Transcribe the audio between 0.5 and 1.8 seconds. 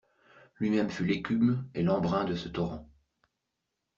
Lui-même fut l'écume